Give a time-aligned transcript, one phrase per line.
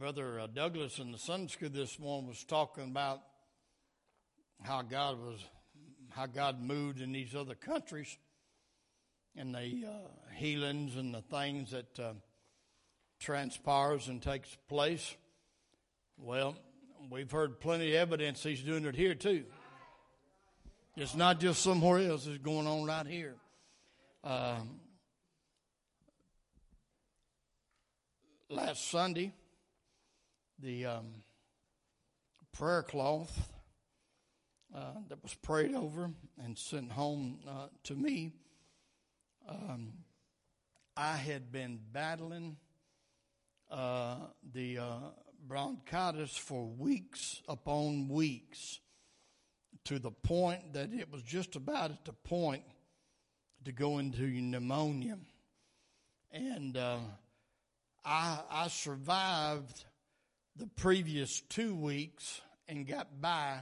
[0.00, 3.20] Brother uh, Douglas in the Sunday school this morning was talking about
[4.62, 5.44] how God was,
[6.08, 8.16] how God moved in these other countries,
[9.36, 12.12] and the uh, healings and the things that uh,
[13.18, 15.14] transpires and takes place.
[16.16, 16.56] Well,
[17.10, 19.44] we've heard plenty of evidence He's doing it here too.
[20.96, 23.34] It's not just somewhere else; it's going on right here.
[24.24, 24.80] Um,
[28.48, 29.34] last Sunday,
[30.62, 31.06] the um,
[32.52, 33.50] prayer cloth
[34.74, 36.10] uh, that was prayed over
[36.42, 38.32] and sent home uh, to me,
[39.48, 39.92] um,
[40.96, 42.56] I had been battling
[43.70, 44.16] uh,
[44.52, 44.96] the uh,
[45.46, 48.80] bronchitis for weeks upon weeks
[49.84, 52.62] to the point that it was just about at the point
[53.64, 55.18] to go into pneumonia.
[56.32, 56.98] And uh,
[58.04, 59.84] I, I survived
[60.56, 63.60] the previous two weeks and got by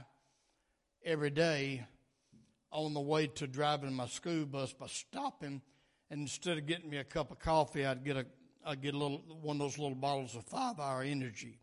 [1.03, 1.85] every day
[2.71, 5.61] on the way to driving my school bus by stopping
[6.11, 8.25] and instead of getting me a cup of coffee I'd get a
[8.65, 11.59] I'd get a little one of those little bottles of five hour energy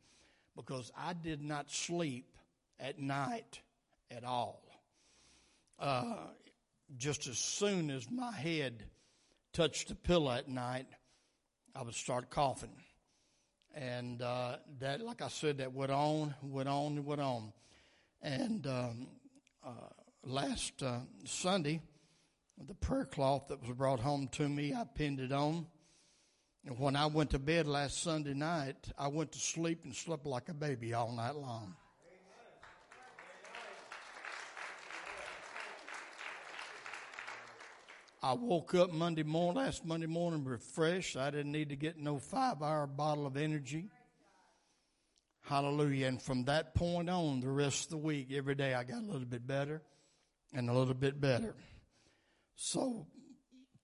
[0.57, 2.37] because I did not sleep
[2.81, 3.61] at night
[4.11, 4.63] at all.
[5.79, 6.17] Uh,
[6.97, 8.85] just as soon as my head
[9.53, 10.87] touched the pillow at night,
[11.75, 12.71] I would start coughing.
[13.77, 17.53] And uh, that, like I said, that went on, went on, went on.
[18.23, 19.07] And um,
[19.63, 19.71] uh,
[20.25, 21.83] last uh, Sunday,
[22.67, 25.67] the prayer cloth that was brought home to me, I pinned it on.
[26.65, 30.25] And when I went to bed last Sunday night, I went to sleep and slept
[30.25, 31.77] like a baby all night long.
[38.27, 41.17] I woke up Monday morning, last Monday morning, refreshed.
[41.17, 43.89] I didn't need to get no five hour bottle of energy.
[45.43, 46.09] Hallelujah.
[46.09, 49.07] And from that point on, the rest of the week, every day I got a
[49.07, 49.81] little bit better
[50.53, 51.55] and a little bit better.
[52.57, 53.07] So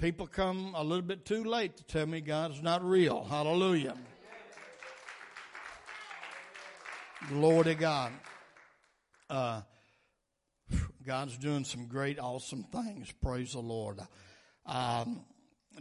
[0.01, 3.23] people come a little bit too late to tell me God is not real.
[3.23, 3.95] Hallelujah.
[7.29, 8.13] Glory to God.
[9.31, 9.61] Uh,
[11.07, 13.13] God's doing some great, awesome things.
[13.23, 14.01] Praise the Lord.
[14.67, 15.25] Um,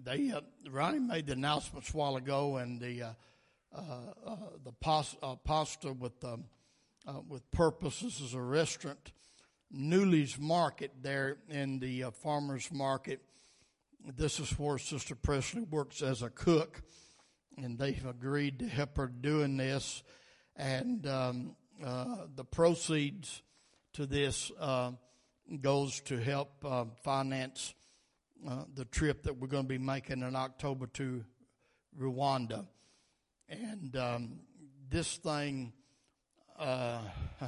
[0.04, 3.14] they uh, Ronnie made the announcements a while ago, and the uh,
[3.76, 3.82] uh,
[4.26, 6.46] uh the uh, pasta with um,
[7.08, 8.00] uh, with purpose.
[8.00, 9.12] This is a restaurant,
[9.72, 13.22] Newley's Market, there in the farmers market.
[14.16, 16.82] This is where Sister Presley works as a cook,
[17.58, 20.02] and they've agreed to help her doing this.
[20.56, 23.44] And um, the proceeds
[23.94, 24.52] to this
[25.62, 26.66] goes to help
[27.04, 27.76] finance
[28.48, 31.24] uh, the trip that we're going to be making in October to
[32.00, 32.66] Rwanda.
[33.50, 34.40] And um,
[34.90, 35.74] this thing,
[36.58, 37.02] uh,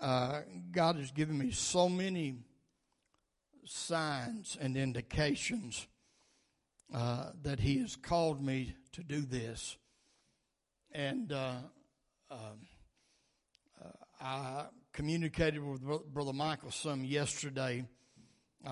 [0.00, 2.36] uh, God has given me so many
[3.64, 5.86] signs and indications
[6.92, 9.76] uh, that He has called me to do this.
[10.92, 11.54] And uh,
[12.30, 12.38] um,
[13.82, 13.88] uh,
[14.20, 15.82] I communicated with
[16.12, 17.84] Brother Michael some yesterday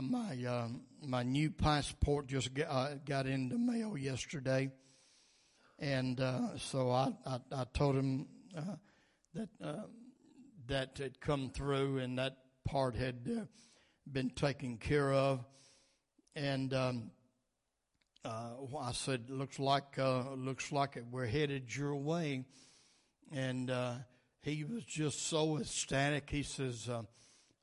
[0.00, 4.70] my um, my new passport just got, uh, got in the mail yesterday,
[5.78, 8.26] and uh, so I, I, I told him
[8.56, 8.76] uh,
[9.34, 9.82] that uh,
[10.66, 13.44] that had come through and that part had uh,
[14.10, 15.44] been taken care of,
[16.34, 17.10] and um,
[18.24, 21.04] I said, "Looks like looks like it.
[21.10, 22.44] We're headed your way,"
[23.30, 23.70] and
[24.40, 26.30] he was just so ecstatic.
[26.30, 26.88] He says.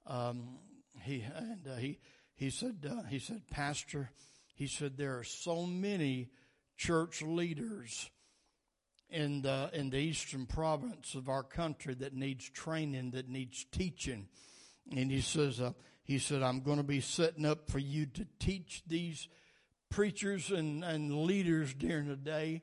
[0.05, 0.59] Um,
[1.03, 1.99] he and he
[2.39, 4.11] he said, uh, he said, Pastor,
[4.55, 6.29] he said, there are so many
[6.77, 8.09] church leaders
[9.09, 14.29] in the, in the eastern province of our country that needs training, that needs teaching.
[14.89, 18.25] And he says, uh, he said, I'm going to be setting up for you to
[18.39, 19.27] teach these
[19.89, 22.61] preachers and, and leaders during the day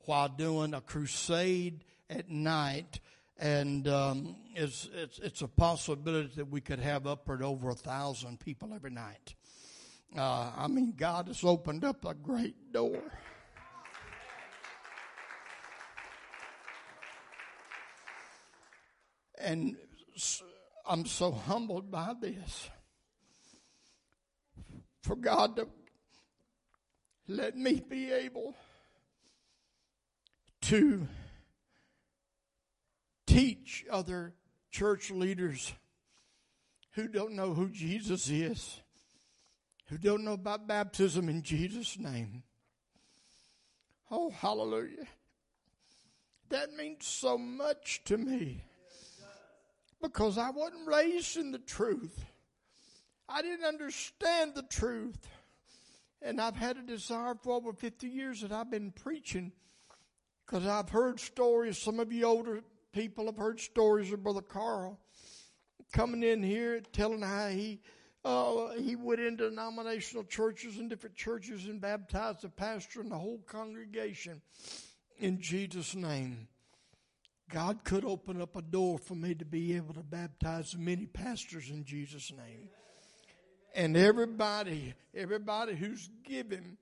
[0.00, 2.98] while doing a crusade at night
[3.38, 8.40] and um, it's, it's, it's a possibility that we could have upward over a thousand
[8.40, 9.34] people every night.
[10.16, 13.02] Uh, I mean, God has opened up a great door.
[19.38, 19.76] And
[20.88, 22.70] I'm so humbled by this.
[25.02, 25.68] For God to
[27.28, 28.56] let me be able
[30.62, 31.06] to
[33.36, 34.32] teach other
[34.70, 35.74] church leaders
[36.92, 38.80] who don't know who Jesus is,
[39.88, 42.42] who don't know about baptism in Jesus' name.
[44.10, 45.06] Oh, hallelujah.
[46.48, 48.64] That means so much to me
[50.00, 52.24] because I wasn't raised in the truth.
[53.28, 55.28] I didn't understand the truth.
[56.22, 59.52] And I've had a desire for over 50 years that I've been preaching
[60.46, 61.76] because I've heard stories.
[61.76, 62.62] Some of you older
[62.96, 64.98] people have heard stories of Brother Carl
[65.92, 67.78] coming in here telling how he
[68.24, 73.18] uh, he went into denominational churches and different churches and baptized the pastor and the
[73.18, 74.40] whole congregation
[75.18, 76.48] in Jesus' name.
[77.50, 81.68] God could open up a door for me to be able to baptize many pastors
[81.68, 82.70] in Jesus' name.
[83.74, 86.78] And everybody, everybody who's giving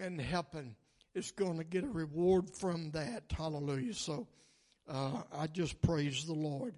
[0.00, 0.76] and helping
[1.12, 3.24] is going to get a reward from that.
[3.36, 3.94] Hallelujah.
[3.94, 4.28] So
[4.88, 6.74] uh, I just praise the Lord.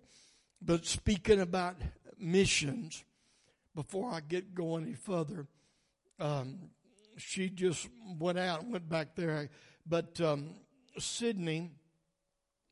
[0.61, 1.77] But speaking about
[2.19, 3.05] missions,
[3.75, 5.47] before I get going any further,
[6.21, 6.71] um,
[7.17, 7.89] she just
[8.19, 9.51] went out and went back there.
[9.87, 10.55] But um,
[10.99, 11.71] Sydney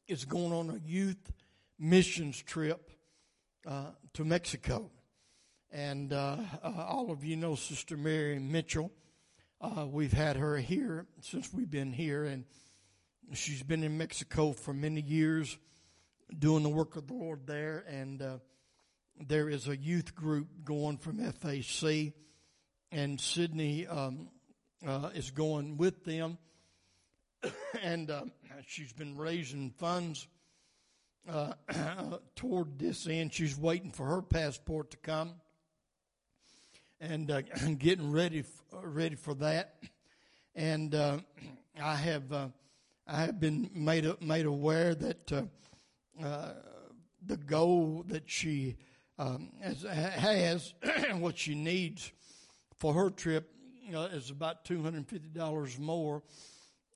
[0.06, 1.32] is going on a youth
[1.78, 2.90] missions trip
[3.66, 4.90] uh, to Mexico.
[5.72, 8.90] And uh, uh, all of you know Sister Mary Mitchell.
[9.60, 12.44] Uh, we've had her here since we've been here, and
[13.32, 15.56] she's been in Mexico for many years
[16.38, 17.84] doing the work of the Lord there.
[17.88, 18.38] And uh,
[19.18, 22.12] there is a youth group going from FAC,
[22.92, 24.28] and Sydney um,
[24.86, 26.38] uh, is going with them.
[27.82, 28.22] and uh,
[28.66, 30.26] she's been raising funds
[31.28, 31.52] uh,
[32.36, 33.32] toward this end.
[33.32, 35.34] She's waiting for her passport to come
[37.00, 37.42] and uh,
[37.78, 39.74] getting ready ready for that.
[40.54, 41.18] And uh,
[41.80, 42.48] I have uh,
[43.10, 45.26] I have been made made aware that
[47.26, 48.76] the goal that she
[49.18, 50.74] um, has, has
[51.18, 52.12] what she needs
[52.78, 53.50] for her trip
[53.94, 56.22] uh, is about two hundred and fifty dollars more,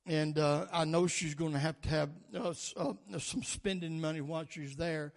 [0.05, 4.21] and uh, I know she's going to have to have uh, uh, some spending money
[4.21, 5.11] while she's there,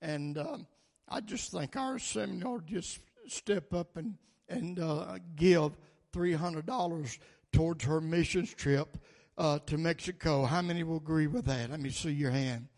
[0.00, 0.66] and um,
[1.08, 4.14] I just think our seminar just step up and
[4.48, 5.72] and uh, give
[6.12, 7.18] three hundred dollars
[7.52, 8.96] towards her missions trip
[9.38, 10.44] uh, to Mexico.
[10.44, 11.70] How many will agree with that?
[11.70, 12.68] Let me see your hand.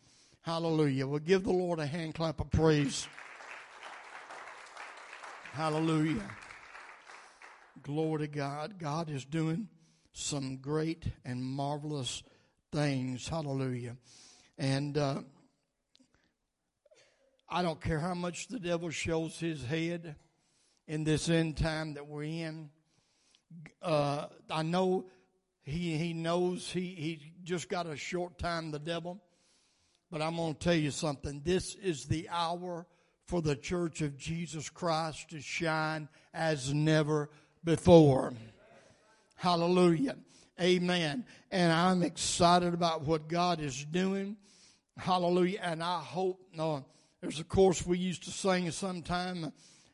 [0.43, 1.06] Hallelujah.
[1.06, 3.06] We'll give the Lord a hand clap of praise.
[5.52, 6.31] Hallelujah.
[7.82, 8.78] Glory to God.
[8.78, 9.69] God is doing
[10.12, 12.22] some great and marvelous
[12.72, 13.28] things.
[13.28, 13.96] Hallelujah.
[14.56, 15.22] And uh,
[17.49, 20.16] I don't care how much the devil shows his head
[20.87, 22.70] in this end time that we're in.
[23.81, 25.06] Uh, I know
[25.68, 29.22] he he knows he he just got a short time the devil,
[30.10, 31.42] but I'm going to tell you something.
[31.44, 32.86] This is the hour
[33.26, 37.28] for the church of Jesus Christ to shine as never
[37.62, 38.32] before.
[39.36, 40.16] Hallelujah.
[40.60, 41.24] Amen.
[41.50, 44.36] And I'm excited about what God is doing.
[44.96, 45.60] Hallelujah.
[45.62, 46.84] And I hope, no,
[47.20, 49.52] there's a course we used to sing sometime.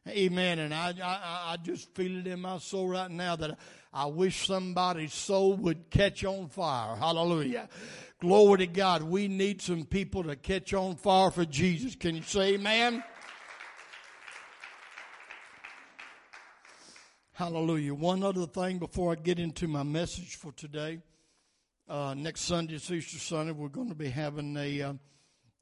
[0.08, 0.60] Amen.
[0.60, 3.58] And I, I, I just feel it in my soul right now that
[3.96, 6.96] I wish somebody's soul would catch on fire.
[6.96, 7.68] Hallelujah.
[8.18, 9.04] Glory to God.
[9.04, 11.94] We need some people to catch on fire for Jesus.
[11.94, 13.04] Can you say amen?
[17.34, 17.94] Hallelujah.
[17.94, 20.98] One other thing before I get into my message for today.
[21.88, 24.92] Uh, next Sunday, it's Easter Sunday, we're going to be having a uh,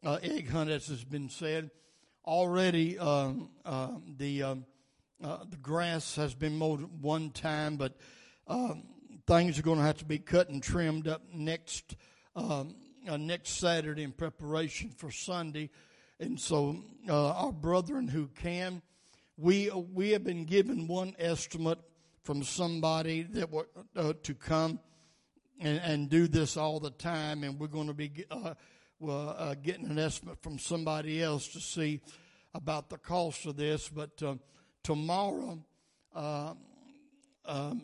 [0.05, 1.71] uh, egg hunt, as has been said.
[2.25, 4.65] Already, um, uh, the um,
[5.23, 7.97] uh, the grass has been mowed one time, but
[8.47, 8.85] um,
[9.27, 11.97] things are going to have to be cut and trimmed up next
[12.35, 12.75] um,
[13.09, 15.71] uh, next Saturday in preparation for Sunday.
[16.21, 16.77] And so,
[17.11, 18.81] our brethren who can
[19.37, 21.81] we we have been given one estimate
[22.23, 24.79] from somebody that were uh, to come
[25.61, 28.55] and, and do this all the time, and we're going to be uh,
[29.09, 32.01] uh, getting an estimate from somebody else to see
[32.55, 33.89] about the cost of this.
[33.89, 34.37] But uh,
[34.83, 35.59] tomorrow,
[36.15, 36.55] uh,
[37.45, 37.83] um,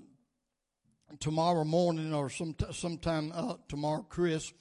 [1.20, 4.52] tomorrow morning or some sometime uh, tomorrow, Chris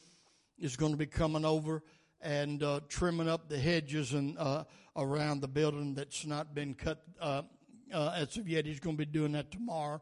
[0.58, 1.84] is going to be coming over
[2.22, 4.64] and uh, trimming up the hedges and uh,
[4.96, 7.44] around the building that's not been cut uh,
[7.94, 8.66] uh, as of yet.
[8.66, 10.02] He's going to be doing that tomorrow.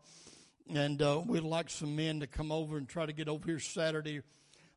[0.74, 3.60] And uh, we'd like some men to come over and try to get over here
[3.60, 4.22] Saturday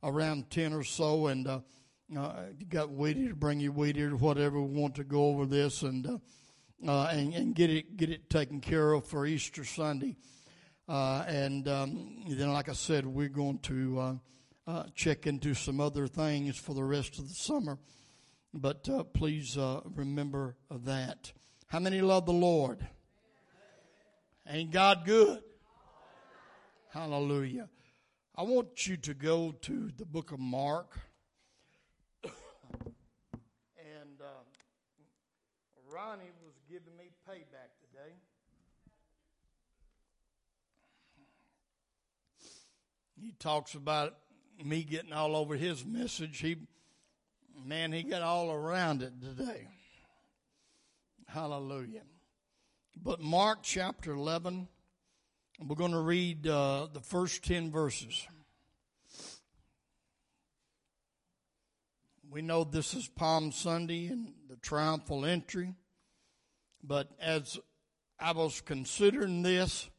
[0.02, 1.28] around 10 or so.
[1.28, 1.46] And
[2.10, 4.60] you got weedy to bring you weedy or whatever.
[4.60, 6.20] We want to go over this and,
[6.82, 10.16] and, and get it get it taken care of for Easter Sunday.
[10.88, 14.14] Uh, and um, then, like I said, we're going to uh,
[14.66, 17.78] uh, check into some other things for the rest of the summer.
[18.54, 21.32] But uh, please uh, remember that.
[21.66, 22.86] How many love the Lord?
[24.48, 25.40] Ain't God good?
[26.90, 27.68] Hallelujah.
[28.34, 30.98] I want you to go to the book of Mark.
[32.24, 32.32] and
[34.22, 34.24] uh,
[35.92, 36.30] Ronnie
[43.28, 44.16] He talks about
[44.64, 46.38] me getting all over his message.
[46.38, 46.56] He,
[47.62, 49.68] man, he got all around it today.
[51.26, 52.04] Hallelujah.
[52.96, 54.66] But Mark chapter 11,
[55.60, 58.26] we're going to read uh, the first 10 verses.
[62.30, 65.74] We know this is Palm Sunday and the triumphal entry.
[66.82, 67.58] But as
[68.18, 69.90] I was considering this,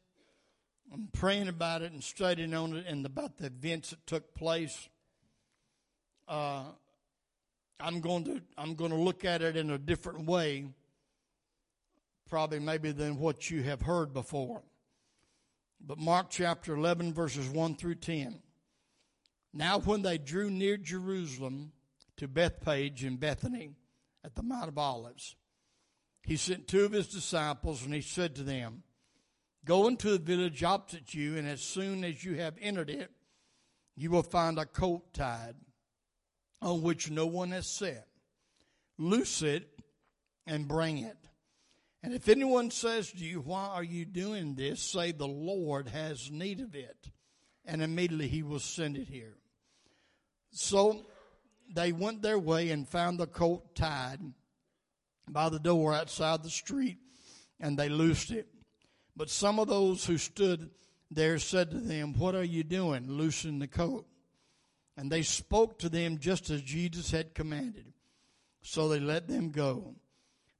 [0.92, 4.88] and praying about it and studying on it and about the events that took place.
[6.26, 6.64] Uh,
[7.78, 10.66] I'm going to I'm going to look at it in a different way,
[12.28, 14.62] probably maybe than what you have heard before.
[15.80, 18.40] But Mark chapter 11 verses 1 through 10.
[19.52, 21.72] Now when they drew near Jerusalem
[22.18, 23.70] to Bethphage and Bethany
[24.22, 25.36] at the Mount of Olives,
[26.22, 28.82] he sent two of his disciples and he said to them,
[29.64, 33.10] Go into the village opposite you, and as soon as you have entered it,
[33.96, 35.54] you will find a colt tied
[36.62, 38.06] on which no one has sat.
[38.98, 39.68] Loose it
[40.46, 41.16] and bring it.
[42.02, 44.80] And if anyone says to you, Why are you doing this?
[44.80, 47.10] say, The Lord has need of it.
[47.66, 49.36] And immediately he will send it here.
[50.50, 51.04] So
[51.72, 54.20] they went their way and found the colt tied
[55.28, 56.98] by the door outside the street,
[57.60, 58.48] and they loosed it.
[59.16, 60.70] But some of those who stood
[61.10, 63.08] there said to them, What are you doing?
[63.08, 64.06] Loosen the coat.
[64.96, 67.92] And they spoke to them just as Jesus had commanded.
[68.62, 69.94] So they let them go.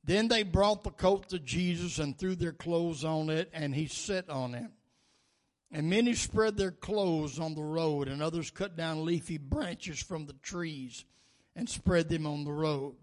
[0.03, 3.87] Then they brought the coat to Jesus and threw their clothes on it, and he
[3.87, 4.71] sat on it.
[5.71, 10.27] And many spread their clothes on the road, and others cut down leafy branches from
[10.27, 11.05] the trees
[11.55, 12.97] and spread them on the road.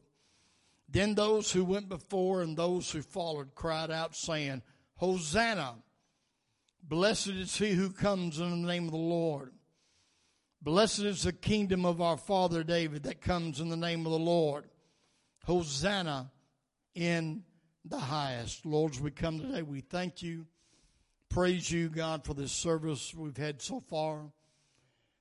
[0.89, 4.63] Then those who went before and those who followed cried out, saying,
[4.97, 5.75] Hosanna.
[6.83, 9.53] Blessed is he who comes in the name of the Lord.
[10.61, 14.19] Blessed is the kingdom of our father David that comes in the name of the
[14.19, 14.65] Lord.
[15.45, 16.31] Hosanna
[16.95, 17.43] in
[17.85, 18.65] the highest.
[18.65, 20.45] Lord, as we come today, we thank you.
[21.29, 24.31] Praise you, God, for this service we've had so far,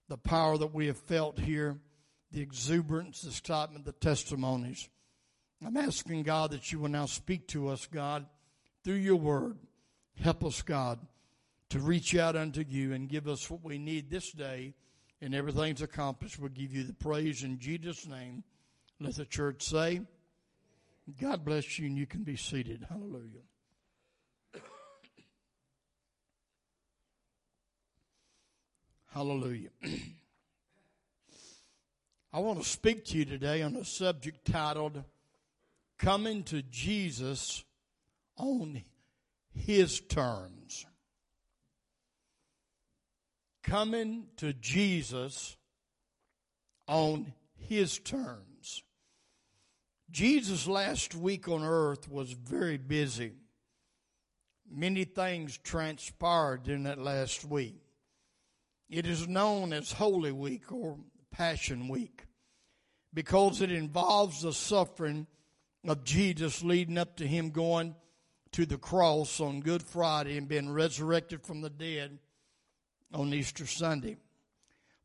[0.09, 1.79] the power that we have felt here,
[2.33, 4.89] the exuberance, the excitement, the testimonies.
[5.65, 8.27] I'm asking, God, that you will now speak to us, God,
[8.87, 9.59] through your word.
[10.23, 11.01] Help us, God,
[11.71, 14.75] to reach out unto you and give us what we need this day,
[15.21, 16.39] and everything's accomplished.
[16.39, 18.45] We'll give you the praise in Jesus' name.
[19.01, 20.03] Let the church say,
[21.21, 22.87] God bless you, and you can be seated.
[22.89, 23.43] Hallelujah.
[29.13, 29.71] Hallelujah.
[32.33, 35.03] I want to speak to you today on a subject titled
[35.99, 37.65] Coming to Jesus
[38.37, 38.83] on
[39.53, 40.87] his terms.
[43.63, 45.57] Coming to Jesus
[46.87, 48.83] on his terms.
[50.11, 53.33] Jesus last week on earth was very busy.
[54.71, 57.81] Many things transpired in that last week.
[58.89, 60.97] It is known as Holy Week or
[61.33, 62.25] Passion Week
[63.13, 65.27] because it involves the suffering
[65.87, 67.97] of Jesus leading up to him going
[68.57, 72.19] to the cross on Good Friday and been resurrected from the dead
[73.13, 74.17] on Easter Sunday.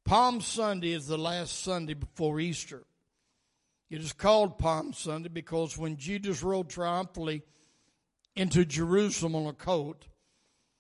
[0.06, 2.86] Palm Sunday is the last Sunday before Easter.
[3.90, 7.42] It is called Palm Sunday because when Jesus rode triumphantly
[8.38, 10.06] into Jerusalem on a coat,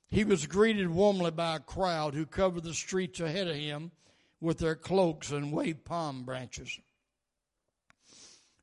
[0.07, 3.91] he was greeted warmly by a crowd who covered the streets ahead of him
[4.39, 6.79] with their cloaks and waved palm branches.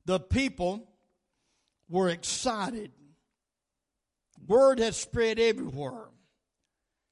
[0.07, 0.89] The people
[1.91, 2.93] were excited
[4.47, 6.09] Word had spread everywhere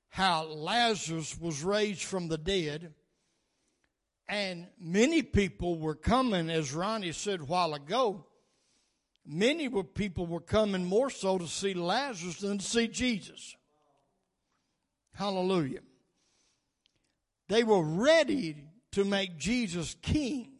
[0.09, 2.95] how Lazarus was raised from the dead.
[4.29, 8.25] And many people were coming, as Ronnie said a while ago.
[9.27, 13.57] Many people were coming more so to see Lazarus than to see Jesus.
[15.15, 15.81] Hallelujah.
[17.49, 18.57] They were ready
[18.93, 20.53] to make Jesus king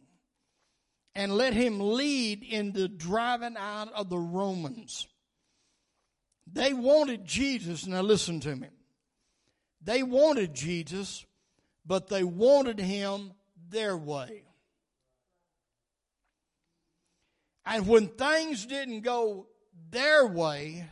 [1.15, 5.07] and let him lead in the driving out of the Romans.
[6.51, 7.87] They wanted Jesus.
[7.87, 8.67] Now listen to me.
[9.81, 11.25] They wanted Jesus,
[11.85, 13.33] but they wanted him
[13.69, 14.43] their way.
[17.65, 19.47] And when things didn't go
[19.89, 20.85] their way,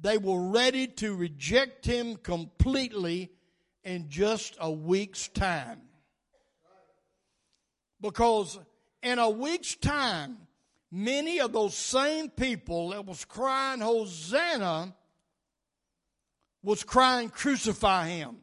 [0.00, 3.30] they were ready to reject him completely
[3.82, 5.82] in just a week's time.
[8.00, 8.58] Because
[9.02, 10.38] in a week's time,
[10.90, 14.94] many of those same people that was crying Hosanna
[16.62, 18.36] was crying crucify him.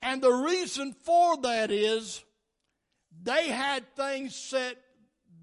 [0.00, 2.22] And the reason for that is
[3.22, 4.76] they had things set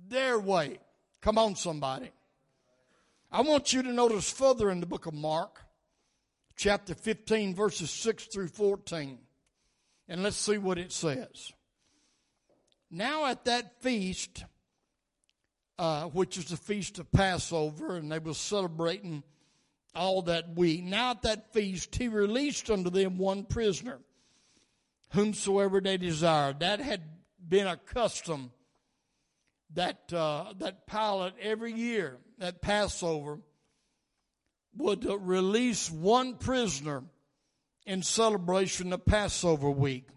[0.07, 0.79] their way.
[1.21, 2.11] Come on, somebody.
[3.31, 5.61] I want you to notice further in the book of Mark,
[6.55, 9.17] chapter 15, verses 6 through 14.
[10.07, 11.53] And let's see what it says.
[12.91, 14.43] Now, at that feast,
[15.79, 19.23] uh, which is the feast of Passover, and they were celebrating
[19.95, 20.83] all that week.
[20.83, 23.99] Now, at that feast, he released unto them one prisoner,
[25.11, 26.59] whomsoever they desired.
[26.59, 27.01] That had
[27.47, 28.51] been a custom
[29.73, 33.39] that uh, that Pilate every year at Passover
[34.75, 37.03] would uh, release one prisoner
[37.85, 40.07] in celebration of Passover week.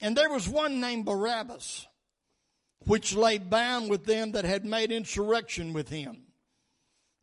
[0.00, 1.86] And there was one named Barabbas,
[2.86, 6.24] which lay bound with them that had made insurrection with him,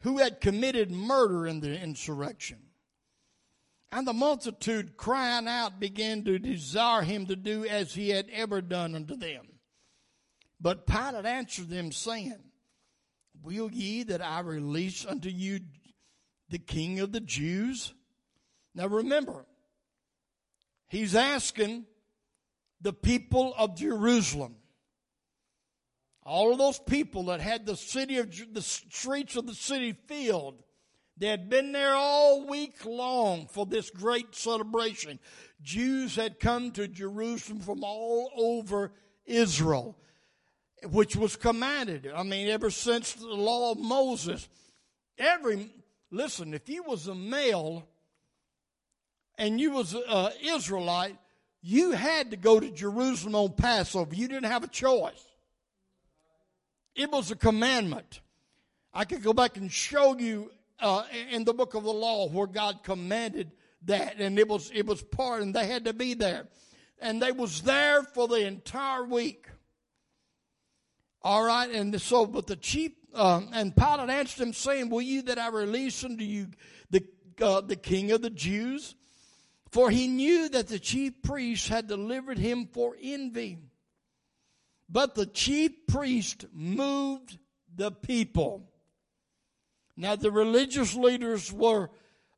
[0.02, 2.60] who had committed murder in the insurrection.
[3.92, 8.60] And the multitude crying out began to desire him to do as he had ever
[8.60, 9.48] done unto them.
[10.60, 12.40] But Pilate answered them, saying,
[13.44, 15.60] Will ye that I release unto you
[16.50, 17.94] the king of the Jews?
[18.74, 19.46] Now remember,
[20.88, 21.86] he's asking
[22.84, 24.56] the people of Jerusalem,
[26.24, 30.62] all of those people that had the city of the streets of the city filled,
[31.18, 35.20] they had been there all week long for this great celebration.
[35.62, 38.92] Jews had come to Jerusalem from all over
[39.26, 39.98] Israel
[40.92, 42.12] which was commanded.
[42.14, 44.48] I mean, ever since the law of Moses,
[45.18, 45.72] every
[46.12, 47.88] listen, if you was a male
[49.38, 51.18] and you was an Israelite,
[51.66, 54.14] you had to go to Jerusalem on Passover.
[54.14, 55.26] You didn't have a choice.
[56.94, 58.20] It was a commandment.
[58.94, 62.48] I could go back and show you uh, in the book of the law where
[62.48, 66.48] God commanded that, and it was it was part, and they had to be there,
[67.00, 69.48] and they was there for the entire week.
[71.22, 75.22] All right, and so, but the chief, um, and Pilate answered him, saying, Will you
[75.24, 76.48] that I release unto you
[76.90, 77.06] the,
[77.42, 78.96] uh, the king of the Jews?
[79.74, 83.58] For he knew that the chief priests had delivered him for envy.
[84.88, 87.40] But the chief priest moved
[87.76, 88.70] the people.
[89.98, 91.90] Now, the religious leaders were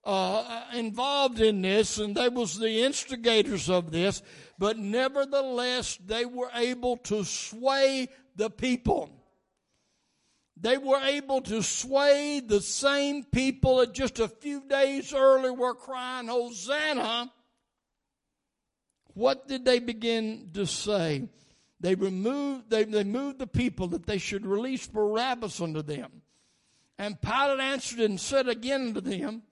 [0.06, 4.22] uh, involved in this, and they was the instigators of this,
[4.58, 9.10] but nevertheless, they were able to sway the people.
[10.58, 15.76] They were able to sway the same people that just a few days earlier were
[15.76, 17.32] crying, Hosanna.
[19.14, 21.28] What did they begin to say?
[21.80, 26.22] They removed, they, they moved the people that they should release Barabbas unto them.
[26.98, 29.44] And Pilate answered and said again unto them,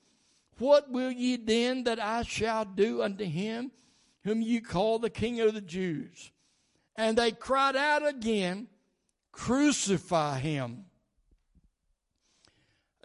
[0.57, 3.71] What will ye then that I shall do unto him
[4.23, 6.31] whom ye call the King of the Jews?
[6.95, 8.67] And they cried out again,
[9.33, 10.85] Crucify him.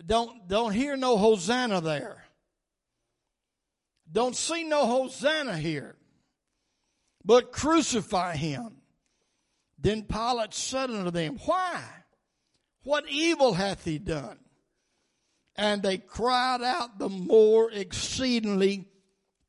[0.05, 2.25] Don't, don't hear no Hosanna there.
[4.11, 5.97] Don't see no Hosanna here.
[7.25, 8.77] But crucify him.
[9.79, 11.83] Then Pilate said unto them, Why?
[12.85, 14.39] What evil hath he done?
[15.57, 18.89] And they cried out the more exceedingly,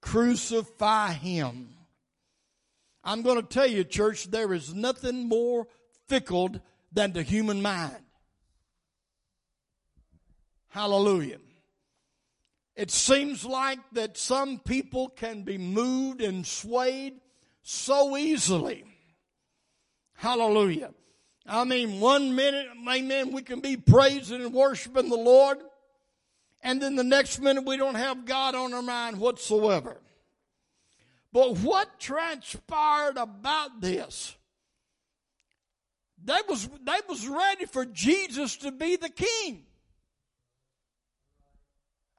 [0.01, 1.75] Crucify him.
[3.03, 5.67] I'm going to tell you, church, there is nothing more
[6.07, 6.55] fickle
[6.91, 7.97] than the human mind.
[10.69, 11.39] Hallelujah.
[12.75, 17.19] It seems like that some people can be moved and swayed
[17.61, 18.85] so easily.
[20.13, 20.93] Hallelujah.
[21.45, 25.57] I mean, one minute, amen, we can be praising and worshiping the Lord,
[26.61, 29.99] and then the next minute we don't have God on our mind whatsoever.
[31.33, 34.35] But what transpired about this
[36.23, 39.65] they was, they was ready for Jesus to be the king.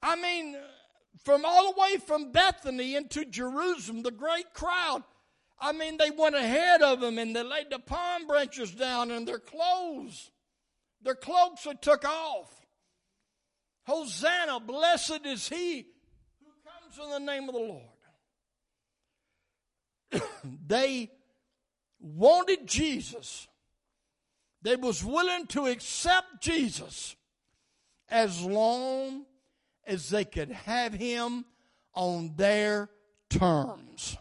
[0.02, 0.56] I mean,
[1.24, 5.02] from all the way from Bethany into Jerusalem, the great crowd.
[5.60, 9.28] I mean, they went ahead of them and they laid the palm branches down and
[9.28, 10.30] their clothes,
[11.02, 12.50] their cloaks they took off.
[13.84, 15.86] Hosanna, blessed is he
[16.40, 17.82] who comes in the name of the Lord.
[20.66, 21.10] they
[22.00, 23.48] wanted Jesus
[24.62, 27.16] they was willing to accept Jesus
[28.08, 29.24] as long
[29.90, 31.44] as they could have him
[31.94, 32.88] on their
[33.28, 34.16] terms.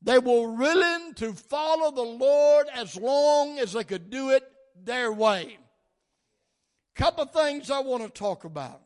[0.00, 4.42] They were willing to follow the Lord as long as they could do it
[4.82, 5.58] their way.
[6.94, 8.80] Couple things I want to talk about.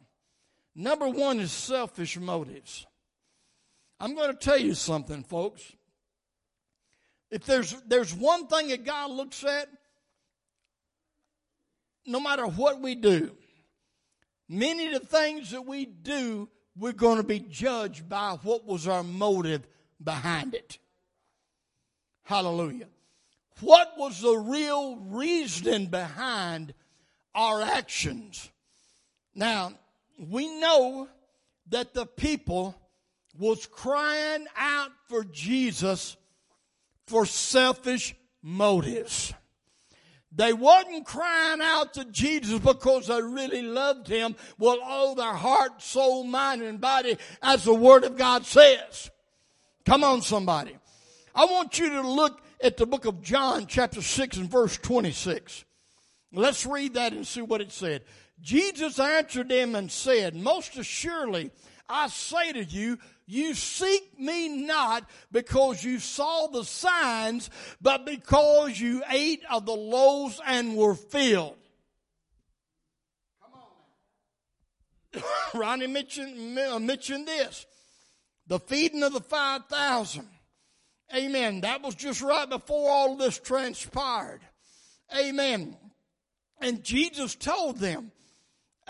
[0.74, 2.86] Number one is selfish motives.
[4.00, 5.72] I'm going to tell you something, folks.
[7.30, 9.68] If there's there's one thing that God looks at,
[12.06, 13.36] no matter what we do,
[14.48, 18.86] many of the things that we do, we're going to be judged by what was
[18.86, 19.66] our motive
[20.02, 20.78] behind it.
[22.22, 22.88] Hallelujah.
[23.60, 26.74] What was the real reason behind
[27.34, 28.50] our actions?
[29.34, 29.72] Now,
[30.18, 31.08] we know
[31.70, 32.76] that the people
[33.38, 36.16] was crying out for Jesus
[37.06, 39.32] for selfish motives.
[40.30, 45.80] They wasn't crying out to Jesus because they really loved him with all their heart,
[45.82, 49.10] soul, mind, and body, as the Word of God says.
[49.86, 50.76] Come on, somebody.
[51.34, 55.64] I want you to look at the book of John, chapter 6, and verse 26.
[56.32, 58.02] Let's read that and see what it said.
[58.40, 61.50] Jesus answered them and said, Most assuredly,
[61.88, 68.78] I say to you, you seek me not because you saw the signs, but because
[68.78, 71.56] you ate of the loaves and were filled.
[73.42, 73.60] Come
[75.14, 75.22] on
[75.60, 77.66] Ronnie mentioned, mentioned this.
[78.46, 80.26] The feeding of the 5,000.
[81.14, 81.62] Amen.
[81.62, 84.40] That was just right before all this transpired.
[85.16, 85.76] Amen.
[86.60, 88.12] And Jesus told them,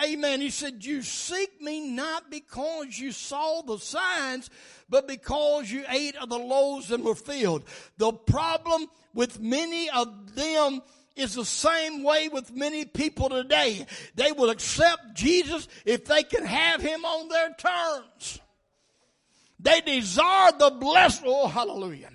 [0.02, 0.40] Amen.
[0.40, 4.50] He said, You seek me not because you saw the signs,
[4.88, 7.64] but because you ate of the loaves and were filled.
[7.96, 10.82] The problem with many of them
[11.16, 13.86] is the same way with many people today.
[14.14, 18.38] They will accept Jesus if they can have him on their terms.
[19.60, 21.24] They desire the blessing.
[21.26, 22.10] Oh, hallelujah.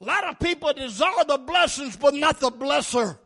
[0.00, 3.18] A lot of people desire the blessings, but not the blesser.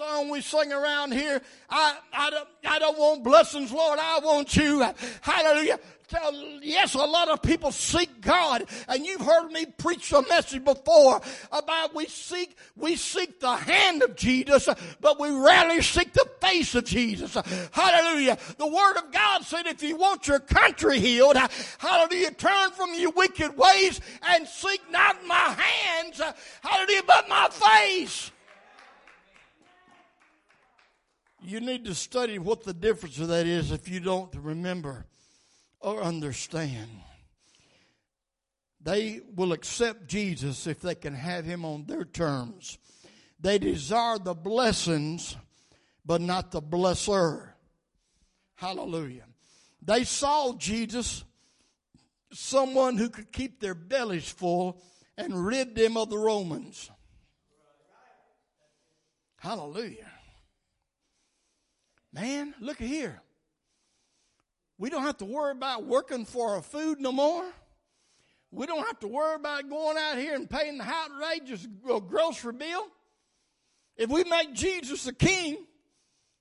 [0.00, 1.42] Song we sing around here.
[1.68, 3.98] I, I, don't, I don't want blessings, Lord.
[4.00, 4.82] I want you.
[5.20, 5.78] Hallelujah.
[6.62, 11.20] Yes, a lot of people seek God, and you've heard me preach a message before
[11.52, 14.68] about we seek, we seek the hand of Jesus,
[15.00, 17.36] but we rarely seek the face of Jesus.
[17.70, 18.38] Hallelujah.
[18.56, 21.36] The Word of God said if you want your country healed,
[21.78, 26.20] hallelujah, turn from your wicked ways and seek not my hands,
[26.62, 28.32] hallelujah, but my face.
[31.42, 35.06] You need to study what the difference of that is if you don't remember
[35.80, 36.90] or understand.
[38.82, 42.78] They will accept Jesus if they can have him on their terms.
[43.38, 45.36] They desire the blessings,
[46.04, 47.50] but not the blesser.
[48.54, 49.24] Hallelujah.
[49.82, 51.24] They saw Jesus,
[52.32, 54.82] someone who could keep their bellies full
[55.16, 56.90] and rid them of the Romans.
[59.38, 60.09] Hallelujah.
[62.12, 63.20] Man, look here.
[64.78, 67.44] We don't have to worry about working for our food no more.
[68.50, 71.66] We don't have to worry about going out here and paying the outrageous
[72.08, 72.86] grocery bill.
[73.96, 75.58] If we make Jesus the king,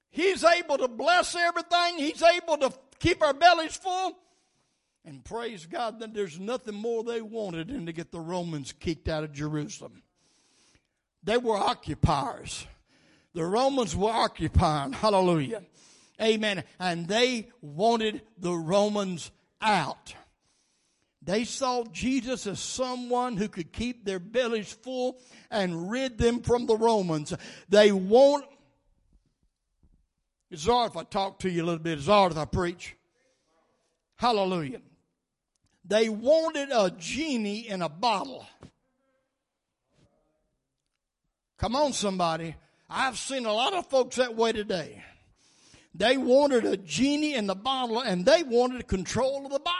[0.09, 1.97] he's able to bless everything.
[1.97, 4.17] He's able to keep our bellies full.
[5.05, 9.07] And praise God that there's nothing more they wanted than to get the Romans kicked
[9.07, 10.01] out of Jerusalem.
[11.23, 12.65] They were occupiers.
[13.39, 14.91] The Romans were occupying.
[14.91, 15.63] Hallelujah.
[16.21, 16.65] Amen.
[16.77, 20.13] And they wanted the Romans out.
[21.21, 26.65] They saw Jesus as someone who could keep their bellies full and rid them from
[26.65, 27.33] the Romans.
[27.69, 28.43] They want.
[30.51, 31.97] It's hard if I talk to you a little bit.
[31.97, 32.97] It's hard if I preach.
[34.17, 34.81] Hallelujah.
[35.85, 38.45] They wanted a genie in a bottle.
[41.57, 42.55] Come on, somebody.
[42.89, 45.03] I've seen a lot of folks that way today.
[45.93, 49.75] They wanted a genie in the bottle and they wanted control of the bottle.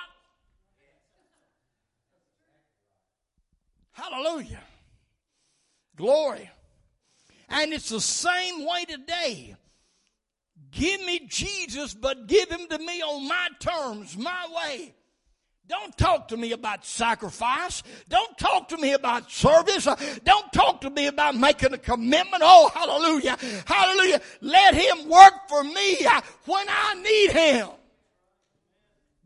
[3.91, 4.61] Hallelujah.
[5.95, 6.49] Glory.
[7.49, 9.55] And it's the same way today.
[10.71, 14.93] Give me Jesus, but give him to me on my terms, my way.
[15.69, 17.83] Don't talk to me about sacrifice.
[18.09, 19.87] Don't talk to me about service.
[20.23, 22.41] Don't talk to me about making a commitment.
[22.43, 23.37] Oh, hallelujah.
[23.67, 24.19] Hallelujah.
[24.41, 25.97] Let him work for me
[26.45, 27.67] when I need him.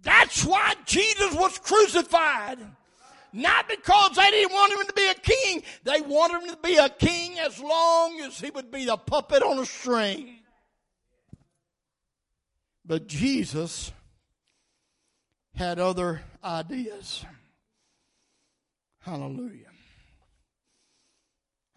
[0.02, 2.60] That's why Jesus was crucified.
[3.32, 5.64] Not because they didn't want him to be a king.
[5.86, 9.42] They wanted him to be a king as long as he would be the puppet
[9.42, 10.40] on a string.
[12.86, 13.94] But Jesus
[15.56, 17.26] had other ideas.
[19.00, 19.68] Hallelujah.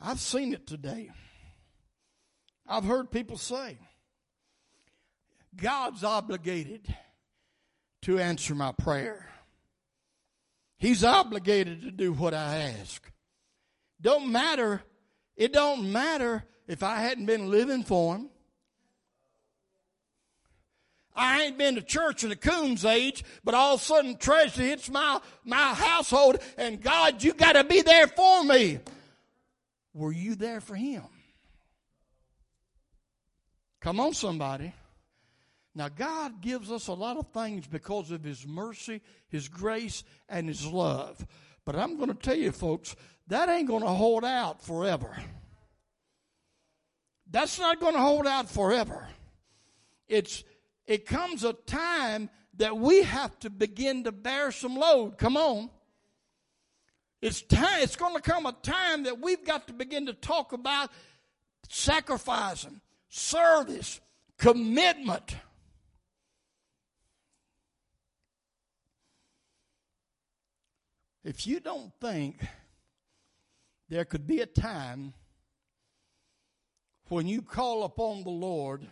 [0.01, 1.11] I've seen it today.
[2.69, 3.79] I've heard people say,
[5.55, 6.95] God's obligated
[8.03, 9.29] to answer my prayer.
[10.79, 13.11] He's obligated to do what I ask.
[14.01, 14.83] Don't matter,
[15.37, 18.31] it don't matter if I hadn't been living for him.
[21.17, 24.63] I ain't been to church in the coon's age, but all of a sudden treasure
[24.63, 28.79] hits my, my household and God, you gotta be there for me.
[29.95, 31.03] Were you there for him?
[33.81, 34.73] Come on, somebody.
[35.77, 40.49] Now, God gives us a lot of things because of His mercy, His grace, and
[40.49, 41.25] His love.
[41.67, 42.97] But I'm going to tell you, folks,
[43.29, 45.17] that ain't going to hold out forever.
[47.31, 49.07] That's not going to hold out forever.
[50.09, 50.45] It's,
[50.87, 55.19] it comes a time that we have to begin to bear some load.
[55.19, 55.71] Come on.
[57.21, 60.53] It's time, it's going to come a time that we've got to begin to talk
[60.53, 60.91] about
[61.69, 64.01] sacrificing, service,
[64.39, 65.37] commitment.
[71.25, 72.47] If you don't think
[73.89, 75.15] there could be a time
[77.09, 78.87] when you call upon the Lord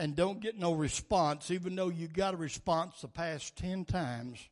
[0.00, 4.48] and don't get no response, even though you got a response the past 10 times,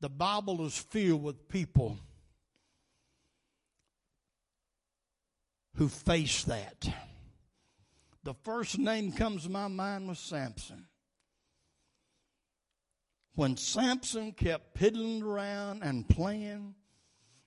[0.00, 1.96] the Bible is filled with people
[5.76, 6.86] who face that.
[8.22, 10.84] The first name comes to my mind was Samson.
[13.34, 16.74] When Samson kept piddling around and playing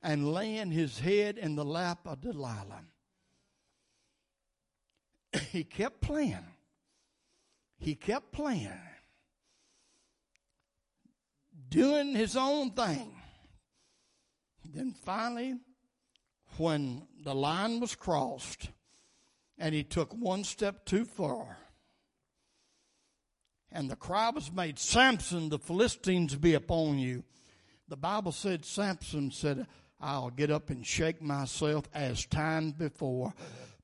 [0.01, 2.86] and laying his head in the lap of Delilah,
[5.52, 6.46] he kept playing.
[7.78, 8.72] He kept playing
[11.70, 13.13] doing his own thing.
[14.66, 15.56] Then finally,
[16.58, 18.70] when the line was crossed
[19.58, 21.58] and he took one step too far,
[23.72, 27.24] and the cry was made, Samson, the Philistines be upon you.
[27.88, 29.68] The Bible said, Samson said,
[30.00, 33.34] I'll get up and shake myself as time before.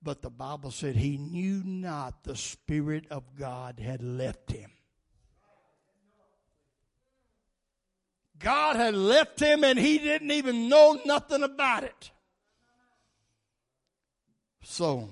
[0.03, 4.69] But the Bible said he knew not the Spirit of God had left him.
[8.37, 12.11] God had left him and he didn't even know nothing about it.
[14.63, 15.09] So,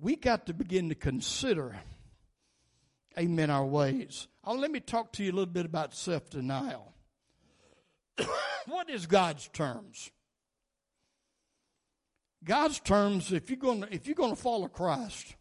[0.00, 1.76] we got to begin to consider,
[3.18, 4.28] amen, our ways.
[4.44, 6.92] Oh, let me talk to you a little bit about self denial.
[8.66, 10.10] what is God's terms?
[12.44, 15.34] God's terms, if you're going to, if you're going to follow Christ,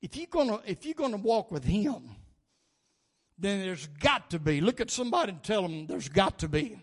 [0.00, 2.10] if you're going to, if you're going to walk with Him,
[3.38, 4.60] then there's got to be.
[4.60, 6.78] Look at somebody and tell them there's got to be.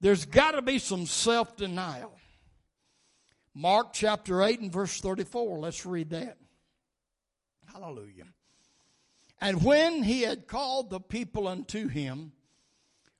[0.00, 2.12] There's got to be some self denial.
[3.54, 5.58] Mark chapter 8 and verse 34.
[5.58, 6.36] Let's read that.
[7.72, 8.26] Hallelujah.
[9.40, 12.32] And when he had called the people unto him,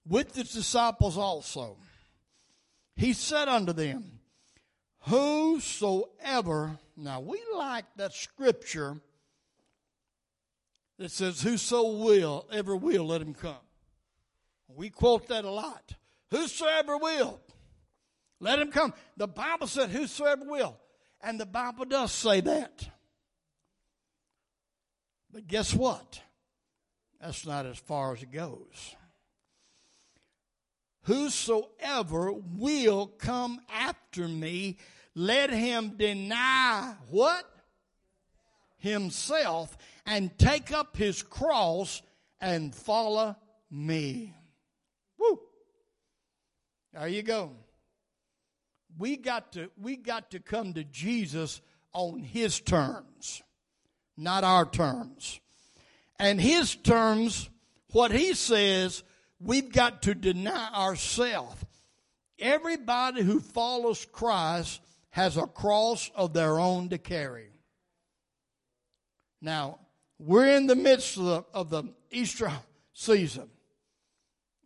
[0.06, 1.76] with his disciples also,
[2.94, 4.15] he said unto them,
[5.08, 9.00] Whosoever, now we like that scripture
[10.98, 13.54] that says, Whoso will, ever will, let him come.
[14.68, 15.94] We quote that a lot.
[16.30, 17.38] Whosoever will,
[18.40, 18.94] let him come.
[19.16, 20.76] The Bible said, Whosoever will.
[21.20, 22.88] And the Bible does say that.
[25.32, 26.20] But guess what?
[27.20, 28.96] That's not as far as it goes.
[31.02, 34.78] Whosoever will come after me,
[35.16, 37.44] let him deny what?
[38.76, 42.02] Himself and take up his cross
[42.38, 43.34] and follow
[43.70, 44.34] me.
[45.18, 45.40] Woo!
[46.92, 47.52] There you go.
[48.98, 51.62] We got to we got to come to Jesus
[51.94, 53.42] on his terms,
[54.18, 55.40] not our terms.
[56.18, 57.48] And his terms,
[57.92, 59.02] what he says,
[59.40, 61.64] we've got to deny ourselves.
[62.38, 64.80] Everybody who follows Christ
[65.16, 67.48] has a cross of their own to carry.
[69.40, 69.78] Now,
[70.18, 72.52] we're in the midst of the, of the Easter
[72.92, 73.48] season.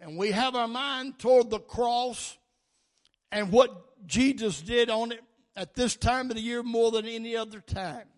[0.00, 2.36] And we have our mind toward the cross
[3.30, 5.20] and what Jesus did on it
[5.54, 8.08] at this time of the year more than any other time.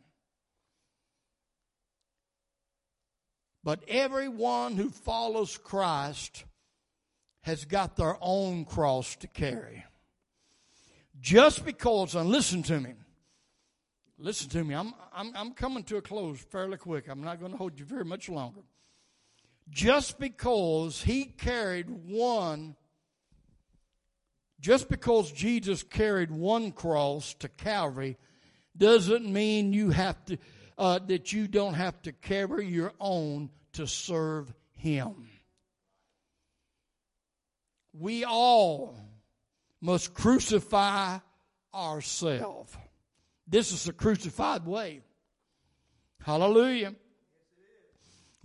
[3.62, 6.44] But everyone who follows Christ
[7.42, 9.84] has got their own cross to carry.
[11.22, 12.92] Just because, and listen to me,
[14.22, 14.72] Listen to me.
[14.72, 17.08] I'm, I'm, I'm coming to a close fairly quick.
[17.08, 18.60] I'm not going to hold you very much longer.
[19.68, 22.76] Just because he carried one,
[24.60, 28.16] just because Jesus carried one cross to Calvary,
[28.76, 30.38] doesn't mean you have to,
[30.78, 35.28] uh, that you don't have to carry your own to serve him.
[37.92, 38.96] We all
[39.82, 41.18] must crucify
[41.74, 42.74] ourselves.
[43.46, 45.02] This is the crucified way.
[46.22, 46.94] Hallelujah.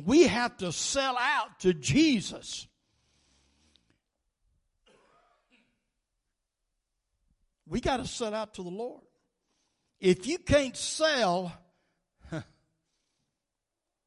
[0.04, 2.68] We have to sell out to Jesus.
[7.68, 9.04] We got to sell out to the Lord.
[10.00, 11.52] If you can't sell,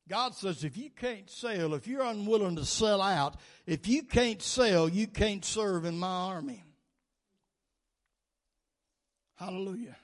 [0.08, 4.42] God says if you can't sell, if you're unwilling to sell out, if you can't
[4.42, 6.64] sell, you can't serve in my army.
[9.40, 9.96] Hallelujah.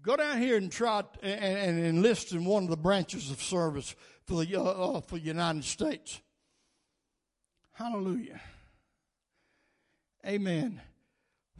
[0.00, 3.94] Go down here and try and, and enlist in one of the branches of service
[4.24, 6.22] for the uh, uh, for the United States.
[7.72, 8.40] Hallelujah.
[10.26, 10.80] Amen.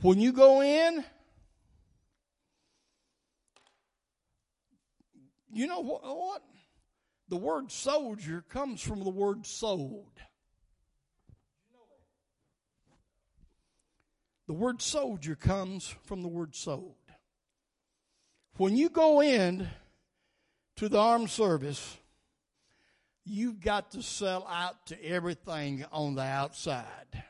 [0.00, 1.04] When you go in,
[5.52, 6.02] you know what?
[6.02, 6.42] what?
[7.28, 10.18] The word soldier comes from the word sold.
[14.46, 16.96] The word soldier comes from the word sold.
[18.56, 19.68] When you go in
[20.76, 21.96] to the armed service,
[23.24, 27.24] you've got to sell out to everything on the outside.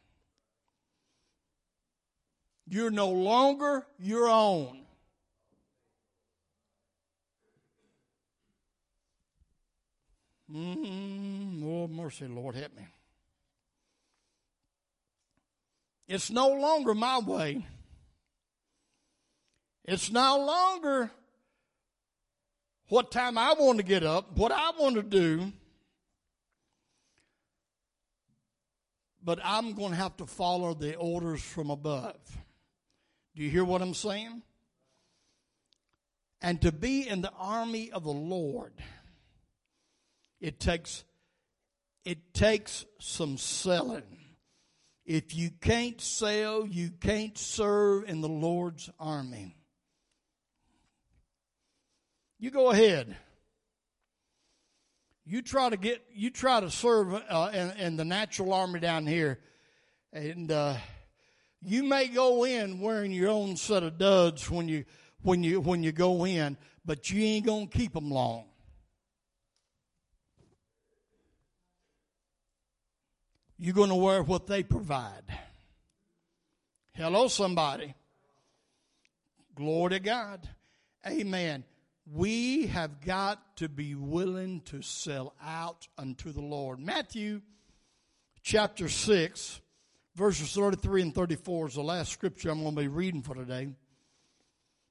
[2.66, 4.80] You're no longer your own.
[10.52, 12.86] Mm, oh, mercy, Lord, help me.
[16.06, 17.66] It's no longer my way.
[19.84, 21.10] It's no longer
[22.88, 25.52] what time I want to get up, what I want to do.
[29.22, 32.20] But I'm going to have to follow the orders from above.
[33.34, 34.42] Do you hear what I'm saying?
[36.42, 38.74] And to be in the army of the Lord,
[40.40, 41.04] it takes
[42.04, 44.23] it takes some selling.
[45.04, 49.56] If you can't sell, you can't serve in the Lord's army.
[52.38, 53.14] You go ahead.
[55.26, 59.06] You try to get, you try to serve uh, in, in, the natural army down
[59.06, 59.40] here,
[60.12, 60.74] and uh,
[61.62, 64.84] you may go in wearing your own set of duds when you
[65.22, 68.44] when you when you go in, but you ain't gonna keep them long.
[73.64, 75.24] You're going to wear what they provide.
[76.92, 77.94] Hello, somebody.
[79.54, 80.46] Glory to God.
[81.06, 81.64] Amen
[82.12, 86.78] we have got to be willing to sell out unto the Lord.
[86.78, 87.40] Matthew
[88.42, 89.60] chapter 6,
[90.14, 93.68] verses 33 and 34 is the last scripture I'm going to be reading for today.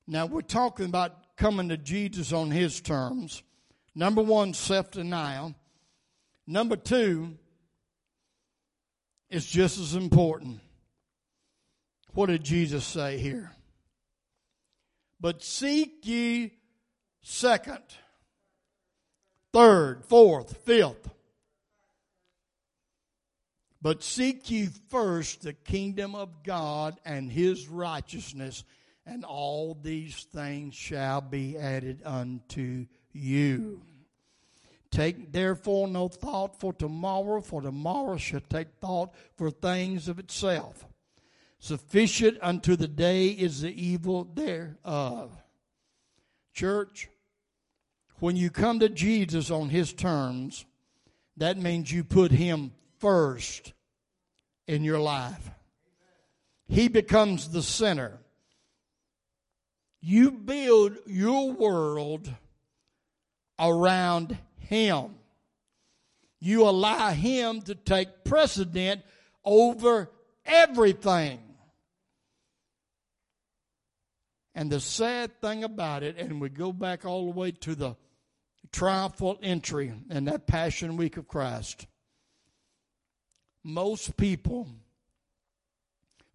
[0.08, 3.44] Now, we're talking about coming to Jesus on his terms.
[3.96, 5.54] Number one, self denial.
[6.48, 7.38] Number two
[9.34, 10.60] is just as important.
[12.14, 13.52] What did Jesus say here?
[15.20, 16.52] But seek ye
[17.24, 17.82] second,
[19.52, 21.10] third, fourth, fifth.
[23.82, 28.64] But seek ye first the kingdom of God and his righteousness,
[29.04, 33.82] and all these things shall be added unto you.
[34.94, 40.86] Take therefore no thought for tomorrow, for tomorrow shall take thought for things of itself.
[41.58, 45.32] Sufficient unto the day is the evil thereof.
[46.54, 47.10] Church,
[48.20, 50.64] when you come to Jesus on his terms,
[51.38, 53.74] that means you put him first
[54.68, 55.50] in your life.
[56.68, 58.20] He becomes the center.
[60.02, 62.32] You build your world
[63.60, 65.16] around him.
[66.40, 69.02] You allow him to take precedent
[69.46, 70.12] over
[70.46, 71.40] everything.
[74.56, 77.96] And the sad thing about it, and we go back all the way to the
[78.72, 81.88] triumphal entry in that Passion Week of Christ.
[83.64, 84.68] Most people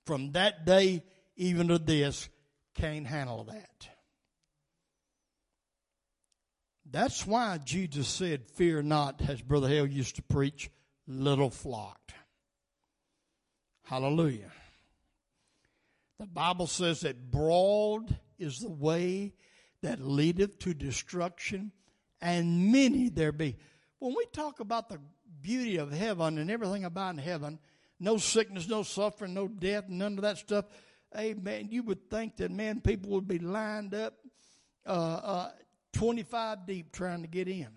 [0.05, 1.03] from that day
[1.37, 2.29] even to this
[2.75, 3.89] can't handle that.
[6.91, 10.71] That's why Jesus said, Fear not, as Brother Hale used to preach,
[11.07, 12.01] little flock.
[13.85, 14.51] Hallelujah.
[16.19, 19.35] The Bible says that broad is the way
[19.83, 21.73] that leadeth to destruction,
[22.21, 23.57] and many there be.
[23.99, 24.99] When we talk about the
[25.41, 27.59] beauty of heaven and everything about heaven,
[28.01, 30.65] no sickness, no suffering, no death, none of that stuff.
[31.17, 31.69] Amen.
[31.71, 34.15] you would think that, man, people would be lined up
[34.87, 35.51] uh, uh,
[35.93, 37.69] 25 deep trying to get in.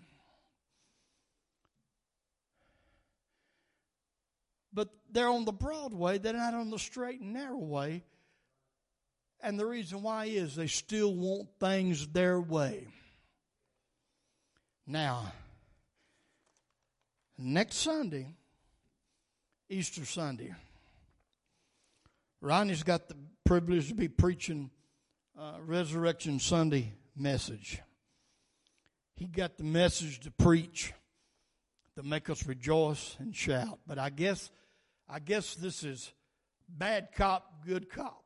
[4.72, 8.04] But they're on the broad way, they're not on the straight and narrow way.
[9.42, 12.86] And the reason why is they still want things their way.
[14.86, 15.32] Now,
[17.36, 18.28] next Sunday,
[19.68, 20.54] Easter Sunday,
[22.40, 24.70] Ronnie's got the privilege to be preaching
[25.38, 27.80] uh, Resurrection Sunday message.
[29.14, 30.92] He got the message to preach
[31.96, 33.78] to make us rejoice and shout.
[33.86, 34.50] But I guess,
[35.08, 36.12] I guess this is
[36.68, 38.24] bad cop, good cop.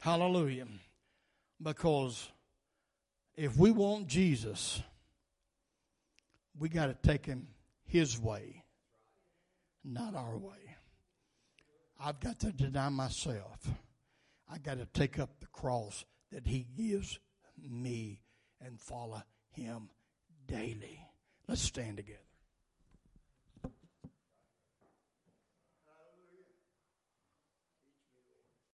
[0.00, 0.66] Hallelujah.
[1.62, 2.28] Because
[3.36, 4.82] if we want Jesus,
[6.58, 7.46] we got to take him
[7.84, 8.64] his way,
[9.84, 10.76] not our way.
[12.04, 13.68] I've got to deny myself.
[14.50, 17.18] I got to take up the cross that he gives
[17.58, 18.20] me
[18.60, 19.90] and follow him
[20.46, 21.00] daily.
[21.46, 22.18] Let's stand together.